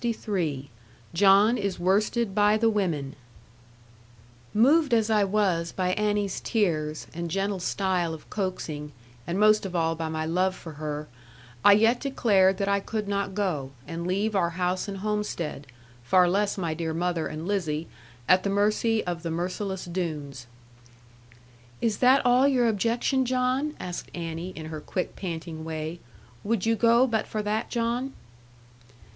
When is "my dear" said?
16.57-16.95